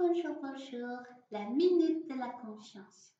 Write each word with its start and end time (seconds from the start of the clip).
Bonjour, 0.00 0.36
bonjour, 0.40 0.98
la 1.32 1.44
minute 1.46 2.08
de 2.08 2.14
la 2.14 2.28
confiance. 2.28 3.16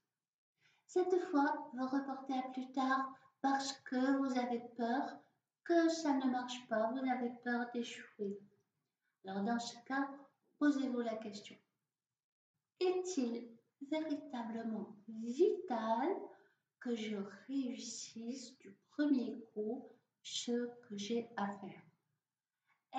Cette 0.87 1.19
fois, 1.25 1.69
vous 1.75 1.89
reportez 1.89 2.35
à 2.35 2.43
plus 2.53 2.71
tard 2.71 3.13
parce 3.41 3.73
que 3.81 4.19
vous 4.19 4.39
avez 4.39 4.61
peur 4.77 5.19
que 5.65 5.89
ça 5.89 6.13
ne 6.13 6.31
marche 6.31 6.69
pas, 6.69 6.93
vous 6.93 7.11
avez 7.11 7.33
peur 7.43 7.67
d'échouer. 7.75 8.39
Alors 9.27 9.43
dans 9.43 9.59
ce 9.59 9.75
cas, 9.87 10.09
posez-vous 10.61 11.01
la 11.01 11.17
question. 11.17 11.57
Est-il 12.79 13.51
véritablement 13.91 14.95
vital 15.09 16.09
que 16.79 16.95
je 16.95 17.17
réussisse 17.49 18.57
du 18.59 18.73
premier 18.93 19.37
coup 19.53 19.85
ce 20.23 20.69
que 20.83 20.97
j'ai 20.97 21.29
à 21.37 21.49
faire? 21.59 21.83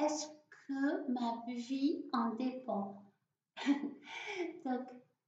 Est-ce 0.02 0.28
que 0.68 1.10
ma 1.10 1.46
vie 1.48 2.10
en 2.12 2.36
dépend? 2.36 3.09
Donc, 4.66 4.88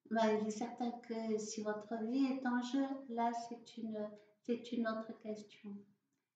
bah, 0.10 0.34
il 0.34 0.48
est 0.48 0.52
certain 0.52 0.92
que 0.92 1.38
si 1.38 1.62
votre 1.64 1.96
vie 2.04 2.26
est 2.26 2.48
en 2.48 2.62
jeu, 2.62 2.86
là, 3.10 3.32
c'est 3.48 3.78
une, 3.78 4.10
c'est 4.42 4.72
une 4.72 4.88
autre 4.88 5.18
question. 5.22 5.76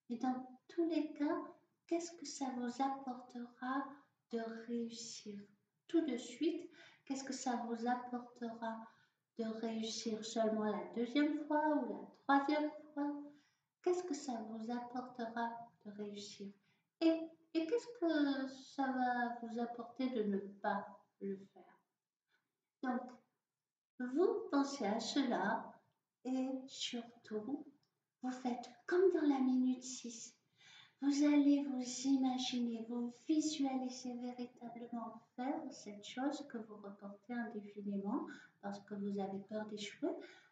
Mais 0.10 0.18
dans 0.18 0.48
tous 0.68 0.88
les 0.90 1.14
cas, 1.14 1.42
qu'est-ce 1.88 2.12
que 2.12 2.26
ça 2.26 2.46
vous 2.58 2.82
apportera 2.82 3.86
de 4.32 4.40
réussir? 4.68 5.40
Tout 5.88 6.05
de 6.05 6.18
suite 6.18 6.70
Qu'est-ce 7.05 7.24
que 7.24 7.34
ça 7.34 7.64
vous 7.68 7.88
apportera 7.88 8.88
de 9.38 9.46
réussir? 9.46 10.26
Seulement 10.26 10.64
la 10.64 10.84
deuxième 10.96 11.46
fois 11.46 11.76
ou 11.76 11.88
la 11.94 12.08
troisième 12.24 12.72
fois? 12.94 13.14
Qu'est-ce 13.84 14.04
que 14.04 14.16
ça 14.16 14.34
vous 14.50 14.72
apportera 14.72 15.52
de 15.86 15.91
réussir? 15.91 16.52
Et, 17.02 17.14
et 17.54 17.68
qu'est-ce 17.68 18.00
que 18.00 18.48
ça 18.48 18.91
va 18.91 19.38
vous 19.44 19.60
apporter 19.60 20.10
de 20.10 20.24
ne 20.24 20.38
pas 20.40 20.88
le 21.22 21.38
faire? 21.54 21.75
Donc, 22.86 23.02
vous 24.00 24.50
pensez 24.52 24.86
à 24.86 25.00
cela 25.00 25.74
et 26.24 26.50
surtout, 26.68 27.66
vous 28.22 28.32
faites 28.32 28.70
comme 28.86 29.12
dans 29.14 29.27
la 29.27 29.40
minute 29.40 29.84
6. 29.84 30.36
Vous 31.02 31.24
allez 31.24 31.64
vous 31.64 31.84
imaginer, 32.08 32.86
vous 32.88 33.14
visualiser 33.27 34.14
véritablement 34.18 35.22
faire 35.36 35.62
cette 35.72 36.05
chose 36.05 36.46
que 36.48 36.58
vous 36.58 36.77
reportez 36.77 37.34
indéfiniment 37.34 38.27
parce 38.62 38.80
que 38.82 38.96
vous 38.96 39.20
avez 39.20 39.40
peur 39.49 39.66
d'échouer, 39.66 40.12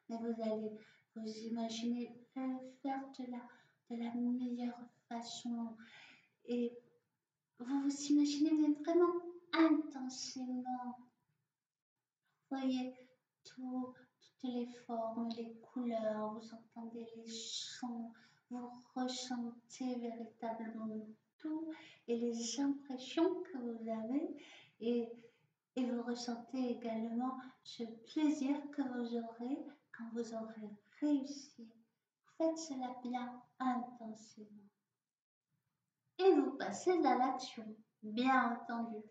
mais 0.09 0.17
vous 0.17 0.41
allez 0.43 0.71
vous 1.15 1.27
imaginer 1.27 2.13
faire 2.33 3.01
de 3.19 3.31
la, 3.31 3.41
de 3.89 4.03
la 4.03 4.13
meilleure 4.15 4.79
façon 5.07 5.75
et 6.45 6.73
vous 7.59 7.81
vous 7.81 8.01
imaginez 8.09 8.73
vraiment 8.83 9.13
intensément. 9.53 10.97
Voyez 12.53 12.93
tout, 13.43 13.95
toutes 14.21 14.51
les 14.51 14.67
formes, 14.85 15.27
les 15.35 15.55
couleurs, 15.55 16.35
vous 16.35 16.53
entendez 16.53 17.03
les 17.15 17.27
sons, 17.27 18.11
vous 18.51 18.69
ressentez 18.95 19.95
véritablement 19.95 21.07
tout 21.39 21.73
et 22.07 22.15
les 22.15 22.59
impressions 22.59 23.41
que 23.41 23.57
vous 23.57 23.89
avez 23.89 24.37
et, 24.81 25.09
et 25.75 25.85
vous 25.85 26.03
ressentez 26.03 26.77
également 26.77 27.39
ce 27.63 27.85
plaisir 28.13 28.55
que 28.69 28.83
vous 28.83 29.15
aurez 29.15 29.57
quand 29.97 30.09
vous 30.13 30.35
aurez 30.35 30.69
réussi. 31.01 31.67
Faites 32.37 32.57
cela 32.59 32.95
bien 33.03 33.41
intensément. 33.57 34.69
Et 36.19 36.35
vous 36.35 36.51
passez 36.51 37.03
à 37.03 37.17
l'action, 37.17 37.65
bien 38.03 38.59
entendu. 38.61 39.01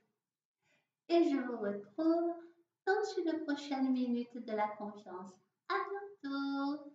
Et 1.09 1.29
je 1.29 1.37
vous 1.39 1.59
retrouve 1.59 2.37
dans 2.87 3.03
une 3.19 3.45
prochaine 3.45 3.93
minute 3.93 4.37
de 4.45 4.53
la 4.53 4.69
confiance. 4.69 5.33
À 5.69 5.75
bientôt 5.89 6.92